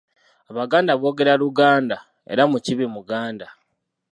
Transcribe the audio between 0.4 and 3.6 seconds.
Abaganda boogera Luganda, era Mukiibi Muganda.